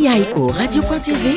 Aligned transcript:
CIO 0.00 0.46
Radio.tv, 0.46 1.34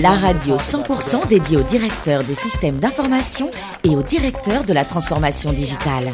la 0.00 0.12
radio 0.12 0.54
100% 0.54 1.26
dédiée 1.26 1.56
aux 1.56 1.64
directeurs 1.64 2.22
des 2.22 2.36
systèmes 2.36 2.76
d'information 2.76 3.50
et 3.82 3.88
aux 3.88 4.04
directeurs 4.04 4.62
de 4.62 4.72
la 4.72 4.84
transformation 4.84 5.52
digitale. 5.52 6.12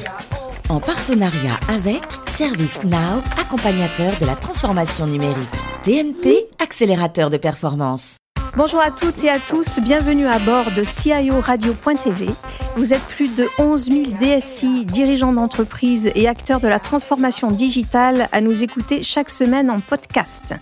En 0.71 0.81
partenariat 0.81 1.61
avec 1.69 2.01
ServiceNow, 2.25 3.21
accompagnateur 3.39 4.17
de 4.19 4.25
la 4.25 4.35
transformation 4.35 5.07
numérique. 5.07 5.37
TNP, 5.83 6.49
accélérateur 6.59 7.29
de 7.29 7.37
performance. 7.37 8.17
Bonjour 8.57 8.81
à 8.81 8.91
toutes 8.91 9.23
et 9.23 9.29
à 9.29 9.39
tous, 9.39 9.79
bienvenue 9.81 10.27
à 10.27 10.39
bord 10.39 10.71
de 10.75 10.85
CIO 10.85 11.39
Radio.tv. 11.43 12.29
Vous 12.77 12.95
êtes 12.95 13.05
plus 13.09 13.37
de 13.37 13.47
11 13.59 13.85
000 13.85 14.03
DSI, 14.19 14.87
dirigeants 14.87 15.35
d'entreprise 15.35 16.11
et 16.15 16.29
acteurs 16.29 16.61
de 16.61 16.69
la 16.69 16.81
transformation 16.81 17.51
digitale 17.51 18.31
à 18.33 18.41
nous 18.41 18.63
écouter 18.63 19.03
chaque 19.03 19.29
semaine 19.29 19.71
en 19.71 19.81
podcast. 19.81 20.55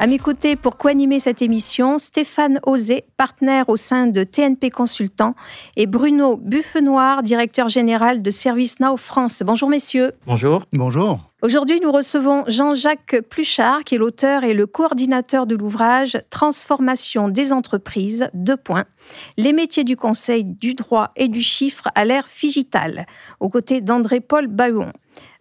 À 0.00 0.06
mes 0.06 0.18
côtés, 0.18 0.54
pour 0.54 0.76
co-animer 0.76 1.18
cette 1.18 1.42
émission, 1.42 1.98
Stéphane 1.98 2.60
Osé, 2.64 3.04
partenaire 3.16 3.68
au 3.68 3.74
sein 3.74 4.06
de 4.06 4.22
TNP 4.22 4.70
Consultants, 4.70 5.34
et 5.74 5.88
Bruno 5.88 6.36
Buffenoir, 6.36 7.24
directeur 7.24 7.68
général 7.68 8.22
de 8.22 8.30
ServiceNow 8.30 8.96
France. 8.96 9.42
Bonjour 9.44 9.68
messieurs. 9.68 10.12
Bonjour. 10.24 10.62
Bonjour. 10.72 11.18
Aujourd'hui, 11.42 11.80
nous 11.80 11.90
recevons 11.90 12.44
Jean-Jacques 12.46 13.22
Pluchard, 13.28 13.82
qui 13.82 13.96
est 13.96 13.98
l'auteur 13.98 14.44
et 14.44 14.54
le 14.54 14.66
coordinateur 14.66 15.48
de 15.48 15.56
l'ouvrage 15.56 16.16
Transformation 16.30 17.28
des 17.28 17.52
entreprises, 17.52 18.30
deux 18.34 18.56
points, 18.56 18.84
les 19.36 19.52
métiers 19.52 19.84
du 19.84 19.96
conseil, 19.96 20.44
du 20.44 20.74
droit 20.74 21.10
et 21.16 21.26
du 21.26 21.42
chiffre 21.42 21.88
à 21.96 22.04
l'ère 22.04 22.28
digitale, 22.40 23.04
aux 23.40 23.48
côtés 23.48 23.80
d'André-Paul 23.80 24.46
Bahuon. 24.46 24.92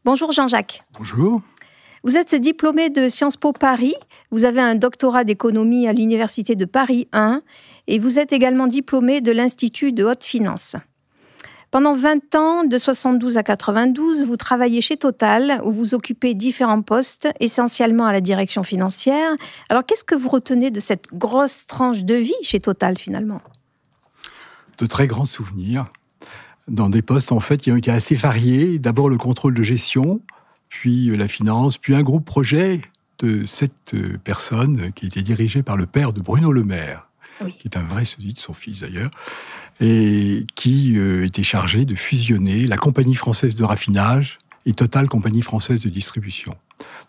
Bonjour 0.04 0.32
Jean-Jacques. 0.32 0.82
Bonjour. 0.98 1.44
Vous 2.08 2.16
êtes 2.16 2.36
diplômé 2.36 2.90
de 2.90 3.10
Sciences 3.10 3.36
Po 3.36 3.52
Paris, 3.52 3.94
vous 4.32 4.46
avez 4.46 4.62
un 4.62 4.76
doctorat 4.76 5.26
d'économie 5.26 5.90
à 5.90 5.92
l'Université 5.92 6.56
de 6.56 6.64
Paris 6.64 7.10
1 7.12 7.42
et 7.88 8.00
vous 8.00 8.18
êtes 8.18 8.32
également 8.32 8.68
diplômé 8.68 9.20
de 9.20 9.34
l'Institut 9.34 9.92
de 9.92 10.06
haute 10.06 10.24
finance. 10.24 10.78
Pendant 11.70 11.96
20 11.96 12.36
ans, 12.36 12.64
de 12.64 12.78
72 12.78 13.36
à 13.36 13.44
92, 13.44 14.24
vous 14.24 14.38
travaillez 14.38 14.80
chez 14.80 14.96
Total, 14.96 15.62
où 15.66 15.74
vous 15.74 15.96
occupez 15.96 16.34
différents 16.34 16.82
postes, 16.82 17.28
essentiellement 17.42 18.06
à 18.06 18.14
la 18.14 18.22
direction 18.22 18.64
financière. 18.64 19.32
Alors, 19.68 19.86
qu'est-ce 19.86 20.06
que 20.06 20.16
vous 20.16 20.30
retenez 20.30 20.72
de 20.72 20.80
cette 20.80 21.08
grosse 21.14 21.68
tranche 21.68 22.06
de 22.06 22.16
vie 22.16 22.32
chez 22.42 22.62
Total, 22.62 22.98
finalement? 22.98 23.42
De 24.78 24.86
très 24.86 25.08
grands 25.08 25.26
souvenirs, 25.26 25.88
dans 26.70 26.88
des 26.88 27.02
postes, 27.02 27.34
en 27.34 27.42
fait, 27.42 27.58
qui 27.58 27.70
ont 27.70 27.76
été 27.76 27.92
assez 27.92 28.16
variés. 28.16 28.80
D'abord, 28.80 29.10
le 29.10 29.18
contrôle 29.18 29.56
de 29.56 29.64
gestion, 29.64 30.22
puis 30.70 31.16
la 31.16 31.28
finance, 31.28 31.78
puis 31.78 31.96
un 31.96 32.04
groupe 32.04 32.26
projet 32.26 32.82
de 33.20 33.46
sept 33.46 33.94
euh, 33.94 34.18
personnes 34.24 34.92
qui 34.94 35.08
était 35.08 35.22
dirigé 35.22 35.64
par 35.64 35.78
le 35.78 35.86
père 35.86 36.14
de 36.14 36.22
Bruno 36.22 36.52
Le 36.52 36.64
Maire, 36.64 37.08
qui 37.60 37.68
est 37.68 37.78
un 37.78 37.84
vrai 37.84 38.06
celui 38.06 38.34
de 38.34 38.40
son 38.40 38.54
fils 38.54 38.82
d'ailleurs, 38.82 39.12
et 39.80 40.46
qui 40.56 40.98
euh, 40.98 41.26
était 41.26 41.44
chargé 41.44 41.86
de 41.86 41.96
fusionner 41.96 42.68
la 42.68 42.78
compagnie 42.78 43.16
française 43.16 43.56
de 43.56 43.64
raffinage 43.64 44.38
et 44.66 44.74
Total 44.74 45.08
Compagnie 45.08 45.42
française 45.42 45.80
de 45.82 45.90
distribution. 45.90 46.56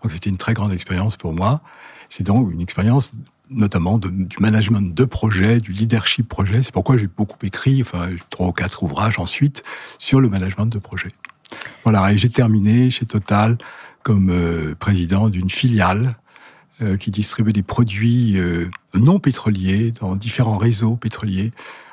Donc 0.03 0.12
c'était 0.12 0.31
une 0.31 0.36
très 0.36 0.55
grande 0.55 0.73
expérience 0.73 1.17
pour 1.17 1.34
moi. 1.34 1.61
C'est 2.09 2.25
donc 2.25 2.53
une 2.53 2.61
expérience 2.61 3.12
notamment 3.51 3.98
du 3.98 4.36
management 4.41 4.95
de 4.95 5.05
projet, 5.05 5.59
du 5.59 5.73
leadership 5.73 6.29
projet. 6.29 6.62
C'est 6.62 6.73
pourquoi 6.73 6.98
j'ai 6.98 7.06
beaucoup 7.06 7.39
écrit, 7.45 7.81
enfin 7.81 8.11
trois 8.31 8.48
ou 8.48 8.53
quatre 8.53 8.83
ouvrages 8.83 9.19
ensuite 9.19 9.62
sur 9.98 10.20
le 10.20 10.29
management 10.29 10.67
de 10.67 10.79
projet. 10.79 11.12
Voilà, 11.85 12.13
et 12.13 12.19
j'ai 12.19 12.29
terminé 12.29 12.91
chez 12.91 13.07
Total 13.07 13.57
comme 14.03 14.31
euh, 14.31 14.75
président 14.79 15.29
d'une 15.29 15.51
filiale 15.51 16.15
euh, 16.83 16.97
qui 16.97 17.11
distribue 17.11 17.53
des 17.53 17.63
produits 17.63 18.39
euh, 18.39 18.71
non 18.95 19.19
pétroliers 19.19 19.93
dans 19.93 20.17
différents 20.17 20.59
réseaux 20.59 20.97
pétroliers 20.97 21.51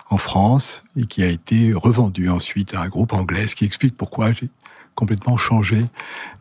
en 0.10 0.18
France 0.18 0.84
et 0.96 1.06
qui 1.06 1.24
a 1.24 1.28
été 1.28 1.74
revendu 1.74 2.30
ensuite 2.30 2.74
à 2.74 2.82
un 2.82 2.88
groupe 2.88 3.14
anglais, 3.14 3.48
ce 3.48 3.56
qui 3.56 3.66
explique 3.66 3.98
pourquoi 3.98 4.32
j'ai 4.32 4.50
complètement 4.94 5.38
changé 5.38 5.86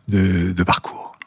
de, 0.07 0.51
de 0.51 0.63
parcours. 0.63 1.17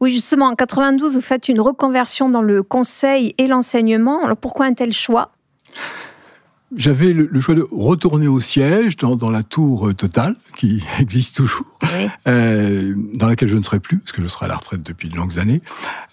Oui, 0.00 0.12
justement, 0.12 0.46
en 0.46 0.54
92, 0.54 1.14
vous 1.14 1.20
faites 1.20 1.48
une 1.48 1.60
reconversion 1.60 2.28
dans 2.28 2.42
le 2.42 2.62
conseil 2.62 3.34
et 3.38 3.46
l'enseignement. 3.46 4.24
Alors 4.24 4.36
pourquoi 4.36 4.66
un 4.66 4.74
tel 4.74 4.92
choix? 4.92 5.32
J'avais 6.76 7.12
le, 7.12 7.40
choix 7.40 7.54
de 7.54 7.66
retourner 7.70 8.28
au 8.28 8.40
siège 8.40 8.96
dans, 8.96 9.30
la 9.30 9.42
tour 9.42 9.88
euh, 9.88 9.94
totale, 9.94 10.36
qui 10.56 10.82
existe 10.98 11.36
toujours, 11.36 11.78
euh, 12.26 12.94
dans 13.14 13.26
laquelle 13.26 13.48
je 13.48 13.56
ne 13.56 13.62
serai 13.62 13.80
plus, 13.80 13.98
parce 13.98 14.12
que 14.12 14.22
je 14.22 14.28
serai 14.28 14.46
à 14.46 14.48
la 14.48 14.56
retraite 14.56 14.82
depuis 14.82 15.08
de 15.08 15.16
longues 15.16 15.38
années. 15.38 15.62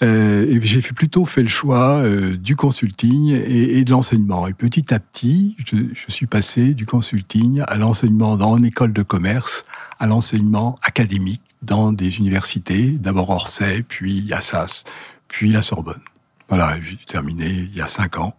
Euh, 0.01 0.45
et 0.45 0.59
j'ai 0.61 0.81
plutôt 0.81 1.25
fait 1.25 1.43
le 1.43 1.49
choix 1.49 1.97
euh, 1.97 2.37
du 2.37 2.55
consulting 2.55 3.29
et, 3.29 3.79
et 3.79 3.83
de 3.83 3.91
l'enseignement. 3.91 4.47
Et 4.47 4.53
petit 4.53 4.93
à 4.93 4.99
petit, 4.99 5.55
je, 5.65 5.77
je 5.93 6.11
suis 6.11 6.27
passé 6.27 6.73
du 6.73 6.85
consulting 6.85 7.61
à 7.67 7.77
l'enseignement 7.77 8.37
dans 8.37 8.57
une 8.57 8.65
école 8.65 8.93
de 8.93 9.03
commerce, 9.03 9.65
à 9.99 10.07
l'enseignement 10.07 10.77
académique 10.83 11.41
dans 11.61 11.91
des 11.91 12.19
universités, 12.19 12.91
d'abord 12.91 13.29
Orsay, 13.29 13.83
puis 13.83 14.31
Assas, 14.31 14.83
puis 15.27 15.51
la 15.51 15.61
Sorbonne. 15.61 16.01
Voilà, 16.47 16.79
j'ai 16.81 16.97
terminé 17.05 17.47
il 17.47 17.75
y 17.75 17.81
a 17.81 17.87
cinq 17.87 18.17
ans 18.17 18.35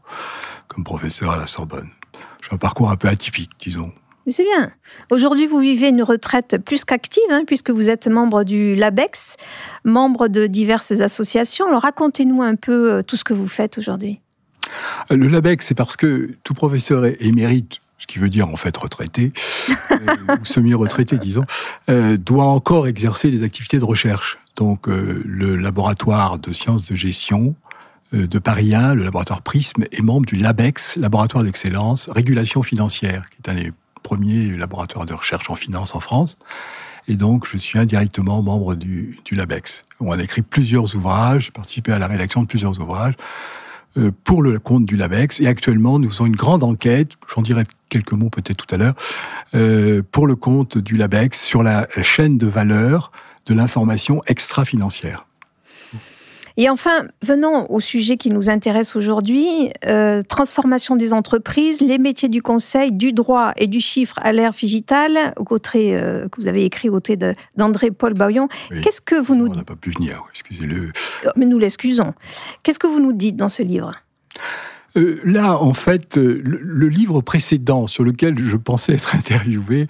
comme 0.69 0.85
professeur 0.85 1.33
à 1.33 1.37
la 1.37 1.47
Sorbonne 1.47 1.91
j'ai 2.43 2.55
un 2.55 2.59
parcours 2.59 2.91
un 2.91 2.97
peu 2.97 3.09
atypique, 3.09 3.51
disons. 3.59 3.93
Mais 4.27 4.33
c'est 4.33 4.45
bien. 4.45 4.71
Aujourd'hui, 5.11 5.47
vous 5.47 5.59
vivez 5.59 5.89
une 5.89 6.03
retraite 6.03 6.59
plus 6.59 6.85
qu'active, 6.85 7.23
hein, 7.31 7.43
puisque 7.47 7.71
vous 7.71 7.89
êtes 7.89 8.07
membre 8.07 8.45
du 8.45 8.75
LABEX, 8.75 9.37
membre 9.85 10.29
de 10.29 10.47
diverses 10.47 10.93
associations. 10.93 11.67
Alors 11.67 11.83
racontez-nous 11.83 12.43
un 12.43 12.55
peu 12.55 12.93
euh, 12.93 13.03
tout 13.03 13.17
ce 13.17 13.25
que 13.25 13.33
vous 13.33 13.49
faites 13.49 13.79
aujourd'hui. 13.79 14.21
Euh, 15.11 15.17
le 15.17 15.29
LABEX, 15.29 15.67
c'est 15.67 15.75
parce 15.75 15.97
que 15.97 16.37
tout 16.45 16.53
professeur 16.53 17.07
émérite, 17.21 17.81
ce 17.97 18.07
qui 18.07 18.19
veut 18.19 18.29
dire 18.29 18.49
en 18.49 18.57
fait 18.57 18.77
retraité, 18.77 19.33
euh, 19.91 20.37
ou 20.41 20.45
semi-retraité 20.45 21.17
disons, 21.17 21.45
doit 22.19 22.45
encore 22.45 22.89
exercer 22.89 23.31
des 23.31 23.43
activités 23.43 23.79
de 23.79 23.85
recherche. 23.85 24.39
Donc 24.57 24.87
le 24.87 25.57
laboratoire 25.57 26.39
de 26.39 26.53
sciences 26.53 26.85
de 26.85 26.95
gestion 26.95 27.55
de 28.13 28.39
Paris 28.39 28.75
1, 28.75 28.95
le 28.95 29.05
laboratoire 29.05 29.43
Prisme, 29.43 29.85
est 29.93 30.03
membre 30.03 30.27
du 30.27 30.37
LABEX, 30.37 30.97
Laboratoire 30.97 31.45
d'excellence, 31.45 32.09
régulation 32.11 32.63
financière, 32.63 33.29
qui 33.31 33.37
est 33.39 33.51
un 33.51 33.55
des 33.55 33.73
premiers 34.03 34.57
laboratoires 34.57 35.07
de 35.07 35.15
recherche 35.15 35.51
en 35.51 35.55
finance 35.55 35.95
en 35.95 36.01
France. 36.01 36.37
Et 37.09 37.17
donc, 37.17 37.47
je 37.47 37.59
suis 37.59 37.79
indirectement 37.79 38.43
membre 38.43 38.75
du, 38.75 39.19
du 39.25 39.35
LABEX. 39.35 39.83
On 40.01 40.13
a 40.13 40.23
écrit 40.23 40.43
plusieurs 40.43 40.95
ouvrages, 40.95 41.53
participé 41.53 41.93
à 41.93 41.99
la 41.99 42.07
rédaction 42.07 42.43
de 42.43 42.47
plusieurs 42.47 42.81
ouvrages 42.81 43.15
euh, 43.97 44.11
pour 44.25 44.43
le 44.43 44.59
compte 44.59 44.85
du 44.85 44.97
LABEX. 44.97 45.41
Et 45.41 45.47
actuellement, 45.47 45.99
nous 45.99 46.11
faisons 46.11 46.27
une 46.27 46.37
grande 46.37 46.63
enquête, 46.63 47.13
j'en 47.35 47.43
dirai 47.43 47.65
quelques 47.89 48.13
mots 48.13 48.31
peut-être 48.31 48.65
tout 48.65 48.75
à 48.75 48.79
l'heure, 48.79 48.95
euh, 49.55 50.03
pour 50.13 50.27
le 50.27 50.37
compte 50.37 50.79
du 50.79 50.95
LABEX 50.95 51.41
sur 51.41 51.63
la 51.63 51.89
chaîne 52.03 52.39
de 52.39 52.47
valeur 52.47 53.11
de 53.47 53.55
l'information 53.55 54.23
extra-financière. 54.27 55.27
Et 56.57 56.69
enfin, 56.69 57.07
venons 57.23 57.71
au 57.71 57.81
sujet 57.81 58.17
qui 58.17 58.31
nous 58.31 58.51
intéresse 58.51 58.97
aujourd'hui, 58.97 59.71
euh, 59.87 60.23
transformation 60.23 60.97
des 60.97 61.13
entreprises, 61.13 61.81
les 61.81 61.99
métiers 61.99 62.29
du 62.29 62.43
conseil, 62.43 62.93
du 62.93 63.13
droit 63.13 63.53
et 63.57 63.67
du 63.67 63.81
chiffre 63.81 64.19
à 64.23 64.33
l'ère 64.33 64.53
digitale, 64.53 65.35
au 65.37 65.45
côté 65.45 65.97
euh, 65.97 66.29
que 66.29 66.41
vous 66.41 66.49
avez 66.49 66.65
écrit 66.65 66.89
au 66.89 66.93
côté 66.93 67.17
d'André-Paul 67.57 68.15
Bayon. 68.15 68.49
Qu'est-ce 68.83 69.01
que 69.01 69.15
vous 69.15 69.35
nous... 69.35 69.47
On 69.47 69.55
n'a 69.55 69.65
pas 69.65 69.77
pu 69.77 69.91
venir, 69.91 70.23
excusez-le. 70.31 70.93
Oh, 71.27 71.31
mais 71.37 71.47
nous 71.47 71.59
l'excusons. 71.59 72.15
Qu'est-ce 72.63 72.79
que 72.79 72.87
vous 72.87 73.01
nous 73.01 73.13
dites 73.13 73.37
dans 73.37 73.49
ce 73.49 73.63
livre? 73.63 73.93
Euh, 74.97 75.21
là, 75.25 75.57
en 75.61 75.75
fait, 75.75 76.19
euh, 76.19 76.43
le, 76.45 76.89
livre 76.89 77.21
précédent 77.21 77.87
sur 77.87 78.03
lequel 78.03 78.39
je 78.39 78.57
pensais 78.57 78.95
être 78.95 79.15
interviewé, 79.15 79.83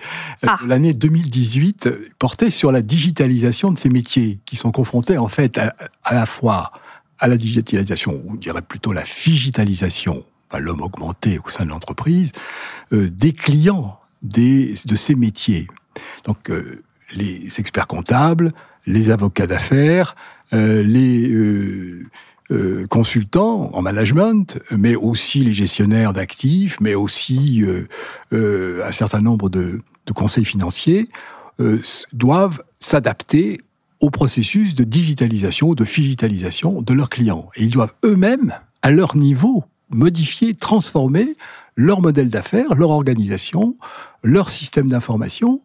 euh, 0.44 0.48
ah. 0.48 0.58
l'année 0.66 0.92
2018, 0.92 1.88
portait 2.18 2.50
sur 2.50 2.72
la 2.72 2.82
digitalisation 2.82 3.70
de 3.70 3.78
ces 3.78 3.88
métiers 3.88 4.40
qui 4.44 4.56
sont 4.56 4.72
confrontés 4.72 5.18
en 5.18 5.28
fait 5.28 5.58
à, 5.58 6.14
la 6.14 6.26
fois 6.26 6.72
à 7.18 7.28
la 7.28 7.36
digitalisation, 7.36 8.22
on 8.28 8.34
dirait 8.34 8.62
plutôt 8.62 8.92
la 8.92 9.04
digitalisation, 9.04 10.24
l'homme 10.58 10.82
augmenté 10.82 11.38
au 11.38 11.48
sein 11.48 11.64
de 11.64 11.70
l'entreprise, 11.70 12.32
des 12.90 13.32
clients 13.32 14.00
des, 14.22 14.74
de 14.86 14.94
ces 14.94 15.14
métiers. 15.14 15.66
Donc, 16.24 16.50
les 17.12 17.60
experts 17.60 17.86
comptables, 17.86 18.52
les 18.86 19.10
avocats 19.10 19.46
d'affaires, 19.46 20.16
les 20.50 21.28
euh, 22.50 22.86
consultants 22.88 23.70
en 23.74 23.82
management, 23.82 24.58
mais 24.76 24.96
aussi 24.96 25.44
les 25.44 25.52
gestionnaires 25.52 26.12
d'actifs, 26.12 26.78
mais 26.80 26.94
aussi 26.94 27.62
euh, 27.62 27.86
euh, 28.32 28.84
un 28.86 28.92
certain 28.92 29.20
nombre 29.20 29.48
de, 29.48 29.80
de 30.06 30.12
conseils 30.12 30.44
financiers, 30.44 31.08
doivent 32.14 32.62
s'adapter 32.78 33.60
au 34.00 34.08
processus 34.08 34.74
de 34.74 34.82
digitalisation, 34.82 35.74
de 35.74 35.84
digitalisation 35.84 36.80
de 36.80 36.94
leurs 36.94 37.10
clients. 37.10 37.50
Et 37.54 37.64
ils 37.64 37.70
doivent 37.70 37.92
eux-mêmes, 38.02 38.54
à 38.80 38.90
leur 38.90 39.14
niveau, 39.14 39.64
modifier, 39.90 40.54
transformer 40.54 41.36
leur 41.80 42.02
modèle 42.02 42.28
d'affaires, 42.28 42.74
leur 42.74 42.90
organisation, 42.90 43.74
leur 44.22 44.50
système 44.50 44.88
d'information, 44.90 45.62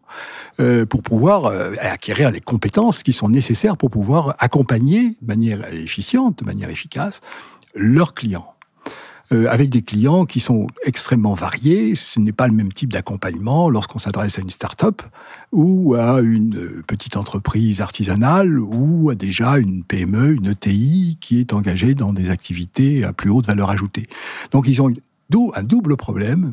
euh, 0.60 0.86
pour 0.86 1.02
pouvoir 1.02 1.44
euh, 1.44 1.74
acquérir 1.78 2.30
les 2.30 2.40
compétences 2.40 3.02
qui 3.02 3.12
sont 3.12 3.28
nécessaires 3.28 3.76
pour 3.76 3.90
pouvoir 3.90 4.34
accompagner 4.38 5.10
de 5.20 5.26
manière 5.26 5.72
efficiente, 5.72 6.38
de 6.38 6.44
manière 6.44 6.70
efficace, 6.70 7.20
leurs 7.74 8.14
clients. 8.14 8.56
Euh, 9.32 9.48
avec 9.50 9.70
des 9.70 9.82
clients 9.82 10.24
qui 10.24 10.38
sont 10.38 10.68
extrêmement 10.84 11.34
variés. 11.34 11.96
Ce 11.96 12.20
n'est 12.20 12.32
pas 12.32 12.46
le 12.46 12.54
même 12.54 12.72
type 12.72 12.92
d'accompagnement 12.92 13.68
lorsqu'on 13.68 13.98
s'adresse 13.98 14.38
à 14.38 14.42
une 14.42 14.50
start-up 14.50 15.02
ou 15.50 15.94
à 15.94 16.20
une 16.20 16.82
petite 16.86 17.16
entreprise 17.16 17.80
artisanale 17.80 18.60
ou 18.60 19.10
à 19.10 19.16
déjà 19.16 19.58
une 19.58 19.82
PME, 19.82 20.34
une 20.34 20.46
ETI 20.46 21.18
qui 21.20 21.40
est 21.40 21.52
engagée 21.52 21.94
dans 21.94 22.12
des 22.12 22.30
activités 22.30 23.02
à 23.02 23.12
plus 23.12 23.28
haute 23.28 23.48
valeur 23.48 23.68
ajoutée. 23.68 24.04
Donc 24.52 24.68
ils 24.68 24.80
ont 24.80 24.90
un 25.54 25.62
double 25.62 25.96
problème 25.96 26.52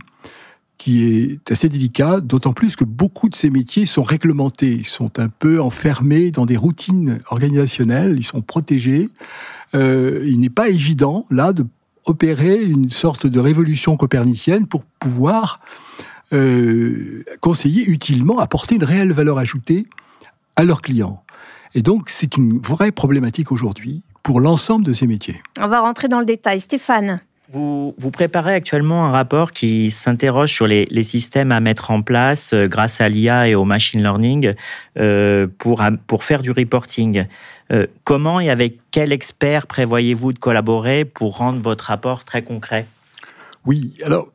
qui 0.77 1.03
est 1.03 1.51
assez 1.51 1.69
délicat, 1.69 2.19
d'autant 2.19 2.51
plus 2.51 2.75
que 2.75 2.83
beaucoup 2.83 3.29
de 3.29 3.35
ces 3.35 3.49
métiers 3.49 3.85
sont 3.85 4.03
réglementés, 4.03 4.81
sont 4.83 5.17
un 5.19 5.29
peu 5.29 5.61
enfermés 5.61 6.29
dans 6.29 6.45
des 6.45 6.57
routines 6.57 7.19
organisationnelles, 7.29 8.15
ils 8.17 8.25
sont 8.25 8.41
protégés. 8.41 9.09
Euh, 9.75 10.23
il 10.25 10.39
n'est 10.39 10.49
pas 10.49 10.69
évident, 10.69 11.25
là, 11.29 11.53
de 11.53 11.65
opérer 12.05 12.61
une 12.61 12.89
sorte 12.89 13.27
de 13.27 13.39
révolution 13.39 13.95
copernicienne 13.95 14.67
pour 14.67 14.83
pouvoir 14.83 15.61
euh, 16.33 17.23
conseiller 17.39 17.85
utilement, 17.89 18.39
apporter 18.39 18.75
une 18.75 18.83
réelle 18.83 19.13
valeur 19.13 19.37
ajoutée 19.37 19.85
à 20.57 20.65
leurs 20.65 20.81
clients. 20.81 21.23
Et 21.75 21.81
donc, 21.81 22.09
c'est 22.09 22.35
une 22.35 22.59
vraie 22.59 22.91
problématique 22.91 23.53
aujourd'hui 23.53 24.03
pour 24.21 24.41
l'ensemble 24.41 24.85
de 24.85 24.91
ces 24.91 25.07
métiers. 25.07 25.41
On 25.59 25.67
va 25.67 25.79
rentrer 25.79 26.07
dans 26.09 26.19
le 26.19 26.25
détail. 26.25 26.59
Stéphane 26.59 27.21
vous, 27.53 28.11
préparez 28.11 28.53
actuellement 28.53 29.05
un 29.05 29.11
rapport 29.11 29.51
qui 29.51 29.91
s'interroge 29.91 30.51
sur 30.51 30.65
les, 30.65 31.03
systèmes 31.03 31.51
à 31.51 31.59
mettre 31.59 31.91
en 31.91 32.01
place 32.01 32.53
euh, 32.53 32.67
grâce 32.67 32.99
à 32.99 33.09
l'IA 33.09 33.47
et 33.47 33.55
au 33.55 33.65
machine 33.65 34.01
learning 34.01 34.53
euh, 34.97 35.47
pour, 35.59 35.83
pour 36.07 36.23
faire 36.23 36.41
du 36.41 36.51
reporting. 36.51 37.25
Euh, 37.71 37.85
comment 38.03 38.39
et 38.39 38.49
avec 38.49 38.79
quel 38.91 39.11
expert 39.11 39.67
prévoyez-vous 39.67 40.33
de 40.33 40.39
collaborer 40.39 41.05
pour 41.05 41.37
rendre 41.37 41.61
votre 41.61 41.85
rapport 41.85 42.23
très 42.23 42.41
concret? 42.41 42.87
Oui, 43.65 43.95
alors, 44.03 44.29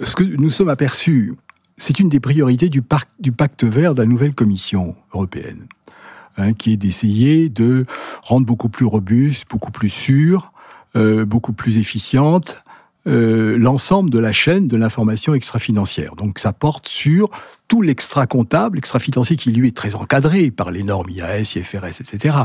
ce 0.00 0.14
que 0.14 0.22
nous 0.22 0.50
sommes 0.50 0.68
aperçus, 0.68 1.34
c'est 1.76 1.98
une 1.98 2.08
des 2.08 2.20
priorités 2.20 2.68
du, 2.68 2.82
du 3.18 3.32
pacte 3.32 3.64
vert 3.64 3.94
de 3.94 4.02
la 4.02 4.06
nouvelle 4.06 4.34
Commission 4.34 4.94
européenne, 5.12 5.66
hein, 6.36 6.52
qui 6.52 6.72
est 6.72 6.76
d'essayer 6.76 7.48
de 7.48 7.86
rendre 8.22 8.46
beaucoup 8.46 8.68
plus 8.68 8.86
robuste, 8.86 9.46
beaucoup 9.50 9.72
plus 9.72 9.88
sûr, 9.88 10.51
euh, 10.96 11.24
beaucoup 11.24 11.52
plus 11.52 11.78
efficiente 11.78 12.62
euh, 13.08 13.58
l'ensemble 13.58 14.10
de 14.10 14.20
la 14.20 14.30
chaîne 14.30 14.68
de 14.68 14.76
l'information 14.76 15.34
extra-financière. 15.34 16.14
Donc 16.14 16.38
ça 16.38 16.52
porte 16.52 16.86
sur 16.86 17.30
tout 17.66 17.82
l'extra-comptable, 17.82 18.78
extra-financier 18.78 19.34
qui 19.34 19.50
lui 19.50 19.68
est 19.68 19.76
très 19.76 19.96
encadré 19.96 20.52
par 20.52 20.70
les 20.70 20.84
normes 20.84 21.10
IAS, 21.10 21.54
IFRS, 21.56 22.00
etc. 22.00 22.36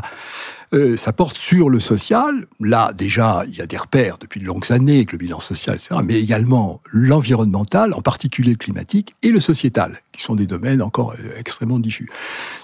Euh, 0.74 0.98
ça 0.98 1.14
porte 1.14 1.38
sur 1.38 1.70
le 1.70 1.80
social. 1.80 2.48
Là, 2.60 2.92
déjà, 2.92 3.44
il 3.48 3.56
y 3.56 3.62
a 3.62 3.68
des 3.68 3.78
repères 3.78 4.18
depuis 4.18 4.40
de 4.40 4.46
longues 4.46 4.72
années 4.72 4.96
avec 4.96 5.12
le 5.12 5.20
bilan 5.20 5.40
social, 5.40 5.76
etc. 5.76 6.02
Mais 6.04 6.20
également 6.20 6.82
l'environnemental, 6.92 7.94
en 7.94 8.02
particulier 8.02 8.52
le 8.52 8.58
climatique, 8.58 9.16
et 9.22 9.30
le 9.30 9.40
sociétal, 9.40 10.02
qui 10.12 10.24
sont 10.24 10.34
des 10.34 10.48
domaines 10.48 10.82
encore 10.82 11.14
extrêmement 11.38 11.80
diffus. 11.80 12.10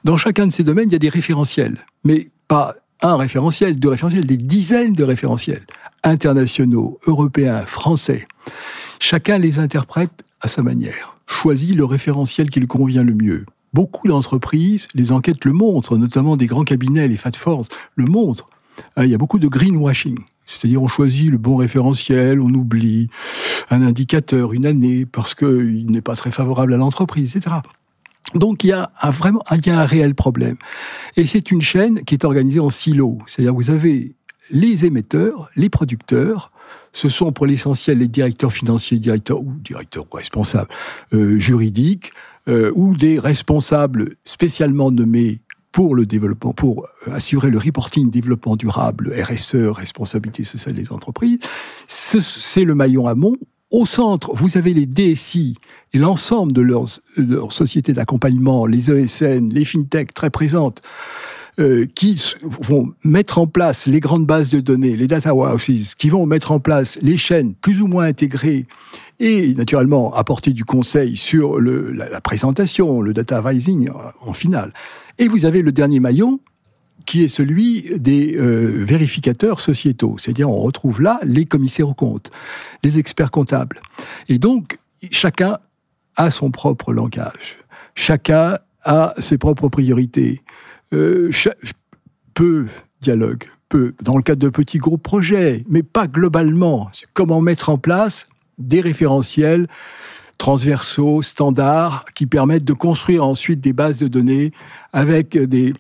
Dans 0.04 0.18
chacun 0.18 0.48
de 0.48 0.52
ces 0.52 0.64
domaines, 0.64 0.90
il 0.90 0.94
y 0.94 0.96
a 0.96 1.00
des 1.00 1.10
référentiels, 1.10 1.78
mais 2.04 2.30
pas 2.48 2.74
un 3.04 3.18
référentiel, 3.18 3.80
deux 3.80 3.90
référentiels, 3.90 4.26
des 4.26 4.38
dizaines 4.38 4.94
de 4.94 5.04
référentiels 5.04 5.66
internationaux, 6.04 7.00
européens, 7.06 7.66
français. 7.66 8.28
Chacun 9.00 9.38
les 9.38 9.60
interprète 9.60 10.24
à 10.42 10.48
sa 10.48 10.62
manière, 10.62 11.18
choisit 11.28 11.76
le 11.76 11.86
référentiel 11.86 12.50
qui 12.50 12.60
lui 12.60 12.68
convient 12.68 13.04
le 13.04 13.14
mieux. 13.14 13.46
Beaucoup 13.74 14.08
d'entreprises, 14.08 14.88
les 14.94 15.12
enquêtes 15.12 15.46
le 15.46 15.52
montrent, 15.52 15.98
notamment 15.98 16.38
des 16.38 16.46
grands 16.46 16.64
cabinets, 16.64 17.08
les 17.08 17.18
Fat 17.18 17.32
le 17.96 18.06
montrent. 18.06 18.50
Hein, 18.96 19.06
il 19.06 19.12
y 19.12 19.16
a 19.16 19.18
beaucoup 19.18 19.40
de 19.40 19.48
greenwashing. 19.48 20.20
C'est-à-dire 20.46 20.82
on 20.82 20.88
choisit 20.88 21.32
le 21.32 21.38
bon 21.38 21.56
référentiel, 21.56 22.40
on 22.42 22.54
oublie 22.54 23.10
un 23.70 23.82
indicateur, 23.82 24.54
une 24.54 24.66
année, 24.66 25.06
parce 25.06 25.36
qu'il 25.36 25.90
n'est 25.90 26.02
pas 26.02 26.16
très 26.16 26.32
favorable 26.32 26.74
à 26.74 26.78
l'entreprise, 26.78 27.36
etc. 27.36 27.58
Donc 28.36 28.64
il 28.64 28.68
y 28.68 28.72
a 28.72 28.92
un, 29.02 29.12
vraiment 29.12 29.44
il 29.52 29.66
y 29.66 29.70
a 29.70 29.80
un 29.80 29.86
réel 29.86 30.16
problème. 30.16 30.58
Et 31.18 31.26
c'est 31.26 31.52
une 31.52 31.62
chaîne 31.62 32.04
qui 32.04 32.16
est 32.16 32.26
organisée 32.26 32.60
en 32.60 32.70
silos. 32.70 33.20
C'est-à-dire 33.28 33.54
vous 33.54 33.70
avez 33.70 34.16
les 34.50 34.86
émetteurs, 34.86 35.50
les 35.56 35.70
producteurs, 35.70 36.52
ce 36.92 37.10
sont 37.10 37.32
pour 37.32 37.46
l'essentiel 37.46 38.00
les 38.00 38.08
directeurs 38.08 38.52
financiers, 38.52 39.00
directeurs 39.00 39.42
ou 39.42 39.54
directeurs 39.64 40.06
responsables 40.12 40.70
euh, 41.14 41.38
juridiques, 41.40 42.12
euh, 42.48 42.72
ou 42.76 42.96
des 42.96 43.20
responsables 43.20 44.10
spécialement 44.26 44.92
nommés 44.92 45.42
pour 45.72 45.96
le 45.96 46.06
développement, 46.06 46.54
pour 46.54 46.88
assurer 47.08 47.50
le 47.50 47.58
reporting 47.58 48.12
développement 48.12 48.56
durable, 48.56 49.12
RSE, 49.20 49.56
responsabilité 49.56 50.44
sociale 50.44 50.76
des 50.76 50.92
entreprises. 50.92 51.40
C'est 51.88 52.64
le 52.64 52.76
maillon 52.76 53.08
amont 53.08 53.36
au 53.74 53.88
centre, 53.88 54.32
vous 54.36 54.56
avez 54.58 54.72
les 54.72 54.86
DSI 54.86 55.56
et 55.94 55.98
l'ensemble 55.98 56.54
de 56.54 56.62
leurs, 56.62 56.88
sociétés 57.52 57.92
d'accompagnement, 57.92 58.68
les 58.68 58.92
ESN, 58.92 59.50
les 59.52 59.66
FinTech 59.66 60.14
très 60.14 60.30
présentes, 60.30 60.84
euh, 61.60 61.88
qui 61.96 62.24
vont 62.44 62.94
mettre 63.04 63.40
en 63.40 63.48
place 63.48 63.88
les 63.88 64.00
grandes 64.00 64.28
bases 64.28 64.52
de 64.52 64.60
données, 64.60 64.96
les 64.96 65.08
data 65.08 65.34
warehouses, 65.34 65.96
qui 65.96 66.10
vont 66.10 66.28
mettre 66.28 66.52
en 66.52 66.60
place 66.60 67.00
les 67.02 67.18
chaînes 67.18 67.56
plus 67.56 67.82
ou 67.82 67.88
moins 67.88 68.06
intégrées 68.06 68.68
et 69.20 69.56
naturellement 69.56 70.14
apporter 70.14 70.52
du 70.52 70.66
conseil 70.66 71.18
sur 71.18 71.60
la, 71.60 72.22
présentation, 72.22 73.02
le 73.02 73.12
data 73.12 73.40
advising 73.40 73.90
en 74.22 74.34
finale. 74.34 74.72
Et 75.18 75.28
vous 75.28 75.46
avez 75.46 75.64
le 75.64 75.72
dernier 75.72 76.00
maillon, 76.00 76.40
qui 77.06 77.24
est 77.24 77.28
celui 77.28 78.00
des 78.00 78.36
euh, 78.36 78.84
vérificateurs 78.84 79.60
sociétaux. 79.60 80.18
C'est-à-dire, 80.18 80.50
on 80.50 80.60
retrouve 80.60 81.02
là 81.02 81.20
les 81.24 81.46
commissaires 81.46 81.90
aux 81.90 81.94
comptes, 81.94 82.32
les 82.84 82.98
experts 82.98 83.32
comptables. 83.32 83.82
Et 84.30 84.40
donc, 84.40 84.78
chacun 85.12 85.58
a 86.16 86.32
son 86.32 86.52
propre 86.52 86.94
langage. 86.94 87.58
Chacun 87.96 88.58
a 88.84 89.14
ses 89.18 89.38
propres 89.38 89.70
priorités. 89.70 90.42
Euh, 90.94 91.32
peu 92.34 92.68
dialogue, 93.02 93.46
peu, 93.70 93.94
dans 94.02 94.16
le 94.16 94.24
cadre 94.24 94.42
de 94.42 94.50
petits 94.50 94.78
groupes 94.78 95.04
projets, 95.04 95.64
mais 95.68 95.84
pas 95.84 96.08
globalement. 96.08 96.90
Comment 97.14 97.42
mettre 97.42 97.70
en 97.70 97.78
place 97.78 98.26
des 98.58 98.82
référentiels 98.82 99.68
transversaux, 100.38 101.22
standards, 101.22 102.06
qui 102.16 102.26
permettent 102.26 102.66
de 102.66 102.74
construire 102.74 103.24
ensuite 103.24 103.62
des 103.62 103.74
bases 103.74 104.00
de 104.00 104.08
données 104.08 104.52
avec 104.92 105.38
des, 105.38 105.74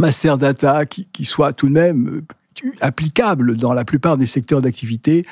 master 0.00 0.38
data 0.38 0.84
qui, 0.86 1.24
soit 1.24 1.52
tout 1.52 1.68
de 1.68 1.72
même 1.72 2.08
euh, 2.64 2.70
applicable 2.80 3.56
dans 3.56 3.72
la 3.72 3.84
plupart 3.84 4.16
des 4.16 4.26
secteurs 4.26 4.62
d'activité, 4.62 5.26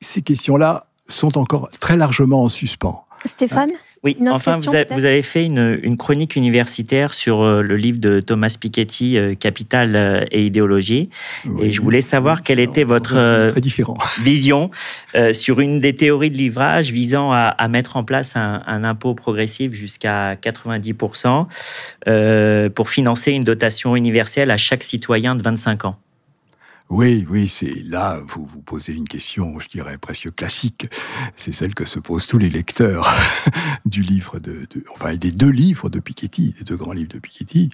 ces 0.00 0.22
questions-là 0.22 0.86
sont 1.06 1.38
encore 1.38 1.68
très 1.80 1.96
largement 1.96 2.44
en 2.44 2.48
suspens. 2.48 3.04
Stéphane? 3.24 3.70
Oui, 4.04 4.16
enfin, 4.30 4.60
vous, 4.60 5.04
avez 5.04 5.22
fait 5.22 5.44
une, 5.44 5.96
chronique 5.96 6.36
universitaire 6.36 7.12
sur 7.12 7.42
euh, 7.42 7.62
le 7.62 7.76
livre 7.76 7.98
de 7.98 8.20
Thomas 8.20 8.56
Piketty, 8.58 9.18
euh, 9.18 9.34
Capital 9.34 9.96
euh, 9.96 10.24
et 10.30 10.46
idéologie. 10.46 11.10
et 11.60 11.72
je 11.72 11.82
voulais 11.82 12.00
savoir 12.00 12.42
quelle 12.42 12.60
était 12.60 12.84
votre 12.84 13.18
vision 14.22 14.70
sur 15.32 15.60
une 15.60 15.80
des 15.80 15.96
théories 15.96 16.30
de 16.30 16.36
livrage 16.36 16.92
visant 16.92 17.32
à, 17.32 17.68
mettre 17.68 17.96
en 17.96 18.04
place 18.04 18.36
un, 18.36 18.62
un 18.66 18.84
impôt 18.84 19.14
progressif 19.14 19.72
jusqu'à 19.72 20.36
90% 20.36 22.70
pour 22.70 22.88
financer 22.88 23.32
une 23.32 23.44
dotation 23.44 23.96
universelle 23.96 24.50
à 24.50 24.56
chaque 24.56 24.84
citoyen 24.84 25.34
de 25.34 25.42
25 25.42 25.86
ans. 25.86 25.96
Oui, 26.90 27.26
oui, 27.28 27.48
c'est 27.48 27.82
là, 27.84 28.18
vous 28.26 28.46
vous 28.46 28.62
posez 28.62 28.94
une 28.94 29.06
question, 29.06 29.58
je 29.60 29.68
dirais 29.68 29.98
presque 29.98 30.34
classique. 30.34 30.86
C'est 31.36 31.52
celle 31.52 31.74
que 31.74 31.84
se 31.84 31.98
posent 31.98 32.26
tous 32.26 32.38
les 32.38 32.48
lecteurs 32.48 33.14
du 33.84 34.00
livre 34.00 34.38
de, 34.38 34.66
enfin, 34.94 35.14
des 35.14 35.30
deux 35.30 35.50
livres 35.50 35.90
de 35.90 36.00
Piketty, 36.00 36.54
des 36.58 36.64
deux 36.64 36.76
grands 36.76 36.94
livres 36.94 37.12
de 37.12 37.18
Piketty. 37.18 37.68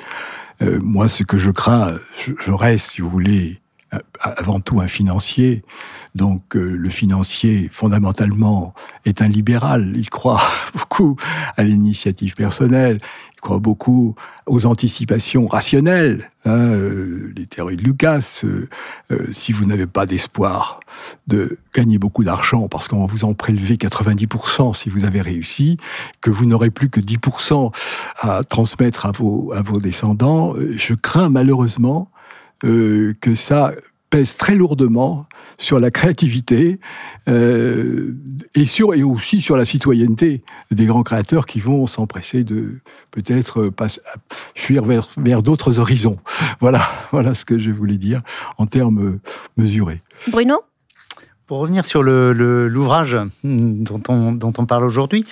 Euh, 0.63 0.81
moi, 0.81 1.09
ce 1.09 1.23
que 1.23 1.39
je 1.39 1.51
crains, 1.51 1.97
je, 2.19 2.51
reste, 2.51 2.91
si 2.91 3.03
vous 3.03 3.11
voulez, 3.11 3.61
avant 4.21 4.61
tout 4.61 4.81
un 4.81 4.89
financier. 4.89 5.63
Donc 6.15 6.57
euh, 6.57 6.77
le 6.77 6.91
financier, 6.91 7.69
fondamentalement, 7.71 8.75
est 9.05 9.23
un 9.23 9.29
libéral. 9.29 9.93
Il 9.97 10.11
croit 10.11 10.43
beaucoup 10.75 11.17
à 11.57 11.63
l'initiative 11.63 12.35
personnelle 12.35 13.01
croit 13.45 13.59
beaucoup 13.59 14.15
aux 14.47 14.67
anticipations 14.67 15.47
rationnelles. 15.47 16.31
Hein, 16.47 16.57
euh, 16.57 17.33
les 17.37 17.47
théories 17.47 17.77
de 17.77 17.83
Lucas, 17.83 18.43
euh, 18.43 18.69
si 19.31 19.53
vous 19.53 19.67
n'avez 19.67 19.87
pas 19.87 20.07
d'espoir 20.07 20.81
de 21.27 21.59
gagner 21.75 21.99
beaucoup 21.99 22.25
d'argent 22.25 22.69
parce 22.69 22.89
qu'on 22.89 23.07
vous 23.07 23.25
en 23.25 23.35
prélever 23.35 23.77
90% 23.77 24.75
si 24.75 24.89
vous 24.89 25.05
avez 25.05 25.21
réussi, 25.21 25.77
que 26.23 26.31
vous 26.31 26.47
n'aurez 26.47 26.71
plus 26.71 26.89
que 26.89 27.01
10% 27.01 27.73
à 28.21 28.43
transmettre 28.45 29.07
à 29.07 29.13
vos, 29.13 29.53
à 29.53 29.63
vos 29.63 29.79
descendants, 29.79 30.55
je 30.77 30.95
crains 30.95 31.29
malheureusement 31.29 32.11
que 32.63 33.35
ça 33.35 33.73
pèse 34.15 34.37
très 34.37 34.55
lourdement 34.55 35.27
sur 35.59 35.81
la 35.81 35.91
créativité 35.91 36.79
euh, 37.29 38.15
et 38.55 39.03
aussi 39.03 39.41
sur 39.41 39.57
la 39.57 39.65
citoyenneté 39.65 40.45
des 40.71 40.87
grands 40.87 41.03
créateurs 41.03 41.47
qui 41.47 41.59
vont 41.59 41.89
s'empresser 41.89 42.45
de 42.45 42.79
peut-être 43.11 43.73
fuir 44.55 44.85
vers, 44.85 45.09
vers 45.17 45.43
d'autres 45.43 45.81
horizons. 45.81 46.19
Voilà, 46.61 46.89
voilà 47.11 47.35
ce 47.35 47.45
que 47.45 47.59
je 47.59 47.73
voulais 47.73 47.97
dire 47.97 48.23
en 48.57 48.67
termes 48.67 49.19
mesurés. 49.57 50.01
Bruno? 50.31 50.61
Pour 51.55 51.61
revenir 51.61 51.87
sur 51.87 52.03
l'ouvrage 52.03 53.17
dont 53.45 54.03
on, 54.09 54.33
dont 54.33 54.53
on 54.59 54.67
parle 54.67 54.83
aujourd'hui, 54.83 55.25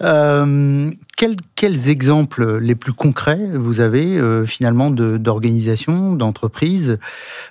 euh, 0.00 0.90
quels, 1.16 1.88
exemples 1.88 2.58
les 2.58 2.74
plus 2.74 2.92
concrets 2.92 3.48
vous 3.54 3.78
avez 3.78 4.18
euh, 4.18 4.44
finalement 4.44 4.90
d'organisations, 4.90 6.14
d'entreprises 6.14 6.98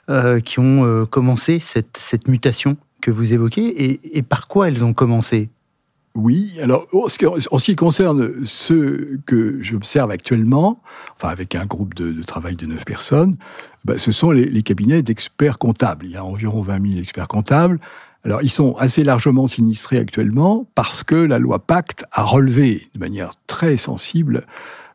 euh, 0.09 0.41
qui 0.41 0.59
ont 0.59 1.05
commencé 1.09 1.59
cette, 1.59 1.95
cette, 1.97 2.27
mutation 2.27 2.75
que 2.99 3.11
vous 3.11 3.31
évoquez 3.31 4.17
et, 4.17 4.21
par 4.23 4.49
quoi 4.49 4.67
elles 4.67 4.83
ont 4.83 4.93
commencé? 4.93 5.47
Oui, 6.13 6.57
alors 6.61 6.85
en 6.91 7.07
ce 7.07 7.65
qui 7.65 7.75
concerne 7.77 8.45
ceux 8.45 9.21
que 9.25 9.63
j'observe 9.63 10.11
actuellement, 10.11 10.81
enfin 11.15 11.29
avec 11.29 11.55
un 11.55 11.65
groupe 11.65 11.93
de, 11.93 12.21
travail 12.23 12.57
de 12.57 12.65
neuf 12.65 12.83
personnes, 12.83 13.37
bah, 13.85 13.97
ce 13.97 14.11
sont 14.11 14.31
les 14.31 14.63
cabinets 14.63 15.01
d'experts 15.01 15.59
comptables. 15.59 16.07
Il 16.07 16.11
y 16.11 16.17
a 16.17 16.25
environ 16.25 16.61
20 16.61 16.89
000 16.89 16.99
experts 16.99 17.29
comptables 17.29 17.79
ils 18.41 18.49
sont 18.49 18.75
assez 18.75 19.03
largement 19.03 19.47
sinistrés 19.47 19.97
actuellement 19.97 20.67
parce 20.75 21.03
que 21.03 21.15
la 21.15 21.39
loi 21.39 21.59
Pacte 21.59 22.05
a 22.11 22.23
relevé 22.23 22.87
de 22.93 22.99
manière 22.99 23.31
très 23.47 23.77
sensible 23.77 24.45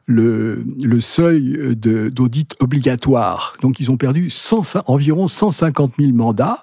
le, 0.07 0.65
seuil 1.01 1.77
d'audit 1.77 2.55
obligatoire. 2.61 3.55
Donc, 3.63 3.81
ils 3.81 3.91
ont 3.91 3.97
perdu 3.97 4.31
environ 4.87 5.29
150 5.29 5.95
000 5.99 6.13
mandats. 6.13 6.63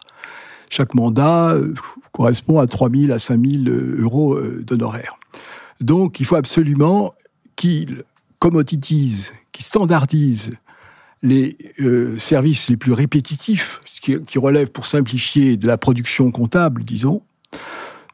Chaque 0.69 0.93
mandat 0.93 1.53
euh, 1.53 1.73
correspond 2.11 2.59
à 2.59 2.67
3 2.67 2.89
000 2.91 3.11
à 3.11 3.19
5 3.19 3.39
000 3.43 3.75
euros 3.99 4.35
euh, 4.35 4.63
d'honoraires. 4.63 5.17
Donc, 5.81 6.19
il 6.19 6.25
faut 6.25 6.35
absolument 6.35 7.13
qu'ils 7.55 8.03
commoditisent, 8.39 9.33
qu'ils 9.51 9.65
standardisent 9.65 10.57
les 11.21 11.57
euh, 11.81 12.17
services 12.17 12.69
les 12.69 12.77
plus 12.77 12.93
répétitifs, 12.93 13.81
qui, 14.01 14.39
relèvent 14.39 14.71
pour 14.71 14.85
simplifier 14.85 15.57
de 15.57 15.67
la 15.67 15.77
production 15.77 16.31
comptable, 16.31 16.83
disons, 16.83 17.21